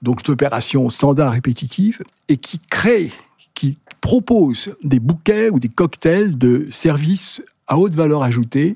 donc 0.02 0.24
d'opérations 0.24 0.90
standard 0.90 1.34
répétitives, 1.34 2.02
et 2.28 2.38
qui 2.38 2.60
créent, 2.60 3.12
qui 3.54 3.78
proposent 4.02 4.76
des 4.84 5.00
bouquets 5.00 5.50
ou 5.50 5.60
des 5.60 5.70
cocktails 5.70 6.38
de 6.38 6.68
services 6.70 7.42
à 7.68 7.78
haute 7.78 7.96
valeur 7.96 8.24
ajoutée 8.24 8.76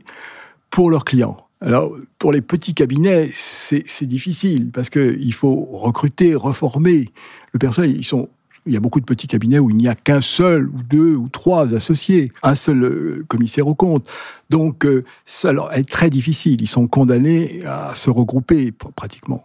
pour 0.70 0.92
leurs 0.92 1.06
clients. 1.06 1.38
Alors, 1.62 1.94
pour 2.20 2.32
les 2.32 2.42
petits 2.42 2.74
cabinets, 2.74 3.30
c'est 3.34 4.06
difficile 4.06 4.72
parce 4.72 4.90
qu'il 4.90 5.34
faut 5.34 5.68
recruter, 5.72 6.34
reformer 6.34 7.10
le 7.52 7.60
personnel. 7.60 7.96
Ils 7.96 8.06
sont 8.06 8.30
il 8.70 8.74
y 8.74 8.78
a 8.78 8.80
beaucoup 8.80 9.00
de 9.00 9.06
petits 9.06 9.28
cabinets 9.28 9.60
où 9.60 9.70
il 9.70 9.76
n'y 9.76 9.88
a 9.88 9.96
qu'un 9.96 10.22
seul 10.22 10.70
ou 10.70 10.84
deux 10.88 11.16
ou 11.16 11.28
trois 11.28 11.74
associés, 11.74 12.32
un 12.44 12.56
seul 12.56 12.84
euh, 12.84 13.26
commissaire 13.28 13.68
au 13.68 13.76
compte. 13.76 14.08
Donc 14.50 14.86
euh, 14.86 15.04
ça 15.26 15.52
leur 15.52 15.74
est 15.74 15.90
très 15.90 16.10
difficile. 16.10 16.62
Ils 16.62 16.68
sont 16.68 16.88
condamnés 16.88 17.66
à 17.66 17.96
se 17.96 18.10
regrouper 18.10 18.72
pratiquement. 18.96 19.44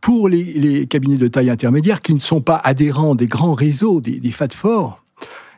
Pour 0.00 0.28
les, 0.28 0.86
cabinets 0.86 1.16
de 1.16 1.26
taille 1.26 1.50
intermédiaire 1.50 2.02
qui 2.02 2.14
ne 2.14 2.20
sont 2.20 2.40
pas 2.40 2.60
adhérents 2.62 3.14
des 3.14 3.26
grands 3.26 3.54
réseaux, 3.54 4.00
des, 4.00 4.20
des 4.20 4.30
FAT4, 4.30 4.96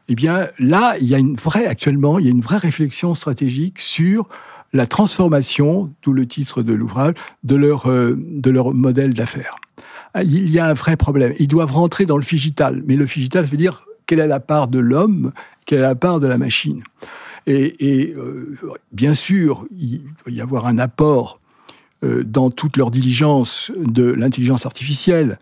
eh 0.08 0.14
bien 0.14 0.48
là, 0.58 0.94
il 1.00 1.08
y 1.08 1.14
a 1.14 1.18
une 1.18 1.36
vraie, 1.36 1.66
actuellement, 1.66 2.18
il 2.18 2.24
y 2.24 2.28
a 2.28 2.32
une 2.32 2.40
vraie 2.40 2.58
réflexion 2.58 3.14
stratégique 3.14 3.80
sur 3.80 4.26
la 4.72 4.86
transformation, 4.86 5.92
d'où 6.02 6.12
le 6.12 6.26
titre 6.26 6.62
de 6.62 6.72
l'ouvrage, 6.72 7.14
de 7.44 7.56
leur, 7.56 7.90
euh, 7.90 8.16
de 8.18 8.50
leur 8.50 8.72
modèle 8.72 9.14
d'affaires. 9.14 9.56
Ah, 10.14 10.22
il 10.22 10.50
y 10.50 10.58
a 10.58 10.66
un 10.66 10.74
vrai 10.74 10.96
problème. 10.96 11.34
Ils 11.38 11.48
doivent 11.48 11.72
rentrer 11.72 12.04
dans 12.04 12.16
le 12.16 12.22
figital. 12.22 12.82
Mais 12.86 12.96
le 12.96 13.06
figital, 13.06 13.44
ça 13.44 13.50
veut 13.50 13.56
dire 13.56 13.84
quelle 14.06 14.20
est 14.20 14.26
la 14.26 14.40
part 14.40 14.68
de 14.68 14.80
l'homme, 14.80 15.32
quelle 15.66 15.78
est 15.78 15.82
la 15.82 15.94
part 15.94 16.18
de 16.20 16.26
la 16.26 16.36
machine. 16.36 16.82
Et, 17.46 18.14
euh, 18.16 18.56
bien 18.92 19.14
sûr, 19.14 19.66
il 19.70 20.02
va 20.26 20.32
y 20.32 20.40
avoir 20.40 20.66
un 20.66 20.78
apport 20.78 21.40
euh, 22.04 22.22
dans 22.24 22.50
toute 22.50 22.76
leur 22.76 22.90
diligence 22.90 23.72
de 23.76 24.04
l'intelligence 24.04 24.66
artificielle, 24.66 25.38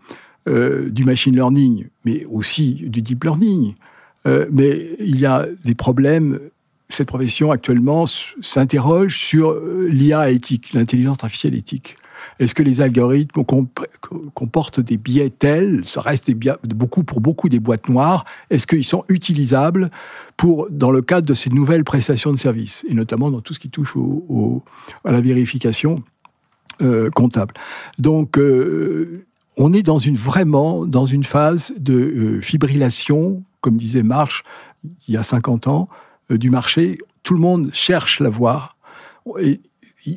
euh, 0.49 0.91
du 0.91 1.05
machine 1.05 1.35
learning, 1.35 1.89
mais 2.05 2.25
aussi 2.27 2.75
du 2.75 3.03
deep 3.03 3.25
learning. 3.25 3.75
mais 4.53 4.91
il 5.01 5.19
y 5.19 5.25
a 5.25 5.47
des 5.65 5.75
problèmes. 5.75 6.39
Cette 6.91 7.09
profession 7.09 7.51
actuellement 7.51 8.05
s'interroge 8.07 9.19
sur 9.19 9.59
l'IA 9.89 10.31
éthique, 10.31 10.75
l'intelligence 10.75 11.17
artificielle 11.23 11.55
éthique. 11.55 11.97
Est-ce 12.39 12.55
que 12.55 12.63
les 12.63 12.81
algorithmes 12.81 13.45
comportent 14.35 14.81
des 14.81 14.97
biais 14.97 15.31
tels, 15.31 15.85
ça 15.85 16.01
reste 16.01 16.31
beaucoup, 16.75 17.05
pour 17.05 17.21
beaucoup 17.21 17.49
des 17.49 17.61
boîtes 17.61 17.89
noires, 17.89 18.25
est-ce 18.51 18.67
qu'ils 18.67 18.85
sont 18.85 19.05
utilisables 19.09 19.91
pour, 20.37 20.69
dans 20.71 20.91
le 20.91 21.03
cadre 21.03 21.27
de 21.27 21.35
ces 21.35 21.51
nouvelles 21.51 21.85
prestations 21.85 22.33
de 22.33 22.39
services, 22.39 22.85
et 22.89 22.95
notamment 22.95 23.31
dans 23.31 23.41
tout 23.41 23.55
ce 23.55 23.59
qui 23.59 23.71
touche 23.71 23.95
à 25.05 25.13
la 25.13 25.21
vérification 25.21 26.03
euh, 26.81 27.11
comptable. 27.11 27.55
Donc, 27.99 28.39
euh, 28.39 29.27
on 29.57 29.73
est 29.73 29.83
dans 29.83 29.99
une, 29.99 30.15
vraiment 30.15 30.87
dans 30.87 31.07
une 31.07 31.25
phase 31.25 31.73
de 31.77 31.95
euh, 31.95 32.41
fibrillation, 32.41 33.43
comme 33.61 33.77
disait 33.77 34.05
March 34.05 34.45
il 35.09 35.15
y 35.15 35.17
a 35.17 35.25
50 35.25 35.67
ans, 35.67 35.89
du 36.31 36.51
marché. 36.51 36.99
Tout 37.25 37.35
le 37.35 37.41
monde 37.41 37.71
cherche 37.73 38.21
la 38.21 38.31
voie. 38.31 38.77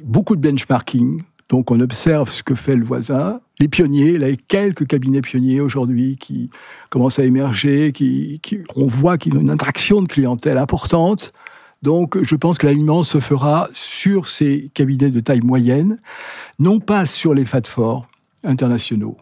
Beaucoup 0.03 0.35
de 0.35 0.41
benchmarking, 0.41 1.23
donc 1.51 1.69
on 1.69 1.81
observe 1.81 2.29
ce 2.29 2.43
que 2.43 2.55
fait 2.55 2.77
le 2.77 2.85
voisin. 2.85 3.41
Les 3.59 3.67
pionniers, 3.67 4.17
là, 4.17 4.27
quelques 4.47 4.87
cabinets 4.87 5.19
pionniers 5.19 5.59
aujourd'hui 5.59 6.15
qui 6.17 6.49
commencent 6.89 7.19
à 7.19 7.25
émerger, 7.25 7.91
qui, 7.91 8.39
on 8.77 8.87
voit 8.87 9.17
qu'ils 9.17 9.35
ont 9.35 9.41
une 9.41 9.49
attraction 9.49 10.01
de 10.01 10.07
clientèle 10.07 10.57
importante. 10.57 11.33
Donc 11.81 12.17
je 12.23 12.35
pense 12.35 12.57
que 12.57 12.67
l'aliment 12.67 13.03
se 13.03 13.19
fera 13.19 13.67
sur 13.73 14.29
ces 14.29 14.71
cabinets 14.73 15.09
de 15.09 15.19
taille 15.19 15.41
moyenne, 15.41 15.99
non 16.57 16.79
pas 16.79 17.05
sur 17.05 17.33
les 17.33 17.43
fat 17.43 17.63
forts 17.65 18.07
internationaux 18.45 19.17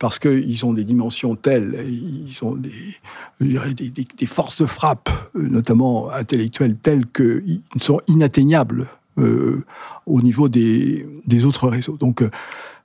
parce 0.00 0.18
qu'ils 0.18 0.64
ont 0.64 0.72
des 0.72 0.82
dimensions 0.82 1.36
telles, 1.36 1.84
ils 1.86 2.42
ont 2.42 2.56
des, 2.56 2.72
des, 3.38 3.90
des, 3.90 4.26
forces 4.26 4.62
de 4.62 4.66
frappe, 4.66 5.10
notamment 5.34 6.10
intellectuelles, 6.10 6.74
telles 6.76 7.04
qu'ils 7.06 7.60
sont 7.76 8.00
inatteignables 8.08 8.88
euh, 9.20 9.64
au 10.06 10.22
niveau 10.22 10.48
des, 10.48 11.06
des, 11.26 11.44
autres 11.44 11.68
réseaux. 11.68 11.96
Donc, 11.96 12.22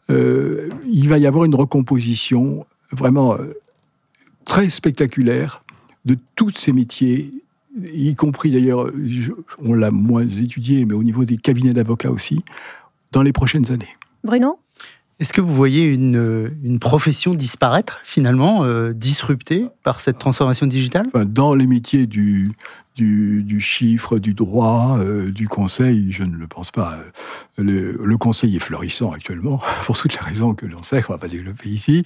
euh, 0.09 0.69
il 0.87 1.09
va 1.09 1.17
y 1.17 1.27
avoir 1.27 1.45
une 1.45 1.55
recomposition 1.55 2.65
vraiment 2.91 3.35
euh, 3.35 3.53
très 4.45 4.69
spectaculaire 4.69 5.63
de 6.05 6.17
tous 6.35 6.51
ces 6.51 6.71
métiers, 6.71 7.31
y 7.81 8.13
compris 8.15 8.51
d'ailleurs, 8.51 8.91
on 9.59 9.73
l'a 9.73 9.89
moins 9.89 10.27
étudié, 10.27 10.85
mais 10.85 10.93
au 10.93 11.03
niveau 11.03 11.25
des 11.25 11.37
cabinets 11.37 11.73
d'avocats 11.73 12.11
aussi, 12.11 12.43
dans 13.11 13.23
les 13.23 13.33
prochaines 13.33 13.71
années. 13.71 13.97
Bruno? 14.23 14.59
Est-ce 15.19 15.31
que 15.31 15.39
vous 15.39 15.55
voyez 15.55 15.85
une, 15.85 16.51
une 16.63 16.77
profession 16.77 17.33
disparaître, 17.33 18.01
finalement, 18.03 18.65
euh, 18.65 18.91
disruptée 18.91 19.67
par 19.81 20.01
cette 20.01 20.17
transformation 20.17 20.67
digitale? 20.67 21.07
Dans 21.25 21.55
les 21.55 21.67
métiers 21.67 22.05
du, 22.05 22.51
du, 22.95 23.59
chiffre, 23.59 24.19
du 24.19 24.33
droit, 24.33 24.97
euh, 24.99 25.31
du 25.31 25.47
conseil, 25.47 26.11
je 26.11 26.23
ne 26.23 26.35
le 26.35 26.47
pense 26.47 26.71
pas. 26.71 26.97
Le, 27.57 27.99
le, 28.03 28.17
conseil 28.17 28.55
est 28.55 28.59
florissant 28.59 29.11
actuellement, 29.11 29.61
pour 29.85 29.97
toutes 29.97 30.13
les 30.13 30.21
raisons 30.21 30.53
que 30.53 30.65
l'on 30.65 30.83
sait, 30.83 31.03
on 31.09 31.13
ne 31.13 31.17
va 31.17 31.17
pas 31.17 31.27
développer 31.27 31.69
ici. 31.69 32.03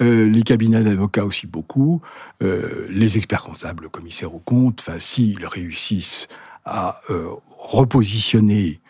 Euh, 0.00 0.28
les 0.28 0.42
cabinets 0.42 0.82
d'avocats 0.82 1.24
aussi 1.24 1.46
beaucoup. 1.46 2.02
Euh, 2.42 2.86
les 2.90 3.16
experts 3.16 3.44
comptables, 3.44 3.84
le 3.84 3.88
commissaire 3.88 4.34
au 4.34 4.40
compte, 4.40 4.80
enfin, 4.80 4.98
s'ils 4.98 5.46
réussissent 5.46 6.28
à 6.64 7.00
euh, 7.10 7.28
repositionner 7.48 8.80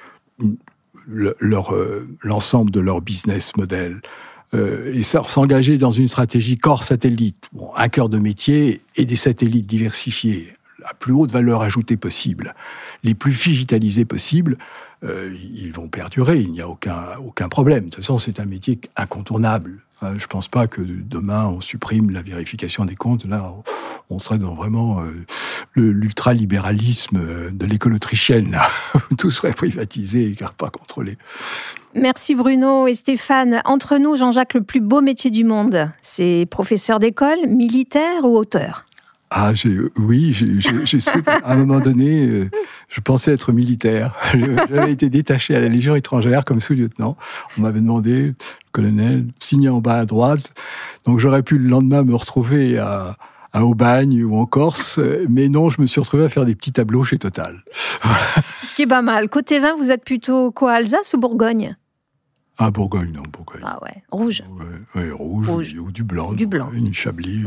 euh, 1.08 2.06
l'ensemble 2.22 2.70
de 2.70 2.80
leur 2.80 3.00
business 3.00 3.56
model 3.56 4.00
euh, 4.54 4.92
et 4.92 5.02
s'engager 5.02 5.78
dans 5.78 5.92
une 5.92 6.08
stratégie 6.08 6.58
corps 6.58 6.82
satellite, 6.82 7.48
bon, 7.52 7.70
un 7.76 7.88
cœur 7.88 8.08
de 8.08 8.18
métier 8.18 8.80
et 8.96 9.04
des 9.04 9.14
satellites 9.14 9.66
diversifiés, 9.66 10.48
la 10.78 10.92
plus 10.98 11.12
haute 11.12 11.30
valeur 11.30 11.62
ajoutée 11.62 11.96
possible, 11.96 12.54
les 13.02 13.14
plus 13.14 13.32
digitalisés 13.32 14.04
possibles, 14.04 14.58
euh, 15.04 15.34
ils 15.54 15.72
vont 15.72 15.88
perdurer, 15.88 16.40
il 16.40 16.52
n'y 16.52 16.60
a 16.60 16.68
aucun, 16.68 17.16
aucun 17.24 17.48
problème. 17.48 17.84
De 17.84 17.90
toute 17.90 17.96
façon, 17.96 18.18
c'est 18.18 18.40
un 18.40 18.46
métier 18.46 18.80
incontournable. 18.96 19.80
je 20.02 20.08
ne 20.08 20.26
pense 20.28 20.48
pas 20.48 20.66
que 20.66 20.82
demain 20.82 21.46
on 21.46 21.60
supprime 21.60 22.10
la 22.10 22.22
vérification 22.22 22.84
des 22.84 22.96
comptes. 22.96 23.24
Là, 23.26 23.52
on 24.08 24.18
serait 24.18 24.38
dans 24.38 24.54
vraiment 24.54 25.00
euh, 25.00 25.24
l'ultralibéralisme 25.74 27.50
de 27.52 27.66
l'école 27.66 27.94
autrichienne. 27.94 28.56
Tout 29.18 29.30
serait 29.30 29.52
privatisé 29.52 30.30
et 30.30 30.36
pas 30.56 30.70
contrôlé. 30.70 31.18
Merci 31.94 32.34
Bruno 32.34 32.86
et 32.86 32.94
Stéphane. 32.94 33.62
Entre 33.64 33.96
nous, 33.96 34.16
Jean-Jacques, 34.16 34.54
le 34.54 34.62
plus 34.62 34.80
beau 34.80 35.00
métier 35.00 35.30
du 35.30 35.44
monde, 35.44 35.90
c'est 36.00 36.46
professeur 36.50 36.98
d'école, 36.98 37.46
militaire 37.48 38.24
ou 38.24 38.36
auteur? 38.36 38.85
Ah, 39.38 39.52
oui, 39.98 40.32
j'ai 40.32 40.98
à 41.44 41.52
un 41.52 41.56
moment 41.56 41.78
donné, 41.78 42.26
euh, 42.26 42.50
je 42.88 43.02
pensais 43.02 43.34
être 43.34 43.52
militaire. 43.52 44.14
J'avais 44.32 44.92
été 44.92 45.10
détaché 45.10 45.54
à 45.54 45.60
la 45.60 45.68
Légion 45.68 45.94
étrangère 45.94 46.46
comme 46.46 46.58
sous-lieutenant. 46.58 47.18
On 47.58 47.60
m'avait 47.60 47.80
demandé, 47.80 48.32
colonel, 48.72 49.26
signé 49.38 49.68
en 49.68 49.82
bas 49.82 49.98
à 49.98 50.04
droite. 50.06 50.54
Donc 51.04 51.18
j'aurais 51.18 51.42
pu 51.42 51.58
le 51.58 51.68
lendemain 51.68 52.02
me 52.02 52.14
retrouver 52.14 52.78
à, 52.78 53.16
à 53.52 53.62
Aubagne 53.62 54.24
ou 54.24 54.38
en 54.38 54.46
Corse, 54.46 54.98
mais 55.28 55.50
non, 55.50 55.68
je 55.68 55.82
me 55.82 55.86
suis 55.86 56.00
retrouvé 56.00 56.24
à 56.24 56.30
faire 56.30 56.46
des 56.46 56.54
petits 56.54 56.72
tableaux 56.72 57.04
chez 57.04 57.18
Total. 57.18 57.62
Ce 58.66 58.74
qui 58.74 58.82
est 58.82 58.86
pas 58.86 59.02
mal. 59.02 59.28
Côté 59.28 59.60
vin, 59.60 59.76
vous 59.76 59.90
êtes 59.90 60.04
plutôt 60.04 60.50
quoi, 60.50 60.72
Alsace 60.72 61.12
ou 61.12 61.18
Bourgogne? 61.18 61.76
Ah, 62.58 62.70
Bourgogne, 62.70 63.12
non, 63.12 63.22
Bourgogne. 63.30 63.62
Ah 63.64 63.78
ouais, 63.82 64.02
rouge. 64.10 64.42
Ouais, 64.94 65.10
rouge, 65.10 65.74
ou 65.78 65.92
du 65.92 66.02
blanc. 66.02 66.32
Du 66.32 66.46
blanc. 66.46 66.70
Une 66.72 66.92
Chablis. 66.94 67.44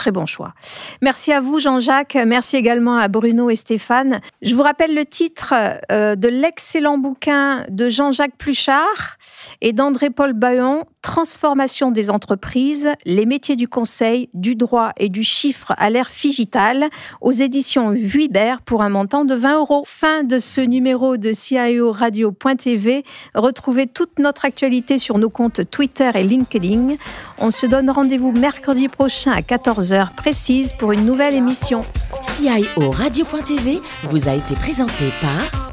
Très 0.00 0.12
bon 0.12 0.24
choix. 0.24 0.54
Merci 1.02 1.30
à 1.30 1.42
vous, 1.42 1.58
Jean-Jacques. 1.58 2.16
Merci 2.26 2.56
également 2.56 2.96
à 2.96 3.08
Bruno 3.08 3.50
et 3.50 3.56
Stéphane. 3.56 4.22
Je 4.40 4.54
vous 4.54 4.62
rappelle 4.62 4.94
le 4.94 5.04
titre 5.04 5.52
euh, 5.92 6.16
de 6.16 6.28
l'excellent 6.28 6.96
bouquin 6.96 7.66
de 7.68 7.90
Jean-Jacques 7.90 8.36
Pluchart 8.38 9.18
et 9.60 9.74
d'André-Paul 9.74 10.32
Bayon, 10.32 10.86
Transformation 11.02 11.90
des 11.90 12.10
entreprises, 12.10 12.88
les 13.04 13.26
métiers 13.26 13.56
du 13.56 13.68
conseil, 13.68 14.28
du 14.32 14.54
droit 14.54 14.92
et 14.96 15.08
du 15.08 15.22
chiffre 15.22 15.74
à 15.76 15.90
l'ère 15.90 16.10
digitale 16.10 16.88
aux 17.20 17.32
éditions 17.32 17.90
Vuibert 17.90 18.62
pour 18.62 18.82
un 18.82 18.90
montant 18.90 19.24
de 19.24 19.34
20 19.34 19.58
euros. 19.58 19.82
Fin 19.86 20.24
de 20.24 20.38
ce 20.38 20.60
numéro 20.60 21.16
de 21.16 21.32
CIO 21.32 21.92
Radio.tv. 21.92 23.04
Retrouvez 23.34 23.86
toute 23.92 24.18
notre 24.18 24.44
actualité 24.44 24.98
sur 24.98 25.18
nos 25.18 25.30
comptes 25.30 25.68
Twitter 25.70 26.10
et 26.14 26.22
LinkedIn. 26.22 26.96
On 27.38 27.50
se 27.50 27.66
donne 27.66 27.90
rendez-vous 27.90 28.32
mercredi 28.32 28.88
prochain 28.88 29.32
à 29.32 29.40
14h 29.40 30.14
précise 30.14 30.72
pour 30.72 30.92
une 30.92 31.04
nouvelle 31.04 31.34
émission. 31.34 31.82
CIO 32.22 32.90
Radio.tv 32.90 33.80
vous 34.04 34.28
a 34.28 34.34
été 34.34 34.54
présenté 34.54 35.04
par 35.20 35.69